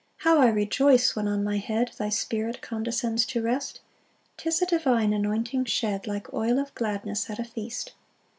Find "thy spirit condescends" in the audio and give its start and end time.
1.95-3.23